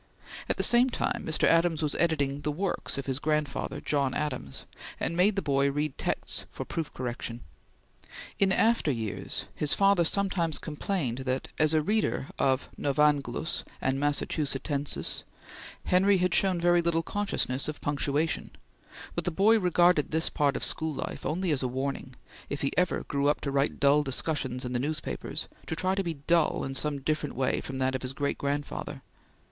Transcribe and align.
At 0.49 0.57
the 0.57 0.63
same 0.63 0.89
time 0.89 1.23
Mr. 1.27 1.43
Adams 1.43 1.83
was 1.83 1.93
editing 1.99 2.41
the 2.41 2.51
"Works" 2.51 2.97
of 2.97 3.05
his 3.05 3.19
grandfather 3.19 3.79
John 3.79 4.15
Adams, 4.15 4.65
and 4.99 5.15
made 5.15 5.35
the 5.35 5.43
boy 5.43 5.69
read 5.69 5.95
texts 5.99 6.45
for 6.49 6.65
proof 6.65 6.91
correction. 6.91 7.41
In 8.39 8.51
after 8.51 8.89
years 8.89 9.45
his 9.53 9.75
father 9.75 10.03
sometimes 10.03 10.57
complained 10.57 11.19
that, 11.19 11.49
as 11.59 11.75
a 11.75 11.83
reader 11.83 12.29
of 12.39 12.67
Novanglus 12.79 13.63
and 13.79 13.99
Massachusettensis, 13.99 15.23
Henry 15.85 16.17
had 16.17 16.33
shown 16.33 16.59
very 16.59 16.81
little 16.81 17.03
consciousness 17.03 17.67
of 17.67 17.79
punctuation; 17.79 18.49
but 19.13 19.23
the 19.23 19.29
boy 19.29 19.59
regarded 19.59 20.09
this 20.09 20.31
part 20.31 20.55
of 20.55 20.63
school 20.63 20.95
life 20.95 21.27
only 21.27 21.51
as 21.51 21.61
a 21.61 21.67
warning, 21.67 22.15
if 22.49 22.61
he 22.63 22.75
ever 22.75 23.03
grew 23.03 23.27
up 23.27 23.39
to 23.41 23.51
write 23.51 23.79
dull 23.79 24.01
discussions 24.01 24.65
in 24.65 24.73
the 24.73 24.79
newspapers, 24.79 25.47
to 25.67 25.75
try 25.75 25.93
to 25.93 26.01
be 26.01 26.15
dull 26.15 26.63
in 26.63 26.73
some 26.73 27.01
different 27.01 27.35
way 27.35 27.61
from 27.61 27.77
that 27.77 27.93
of 27.93 28.01
his 28.01 28.13
great 28.13 28.39
grandfather. 28.39 29.03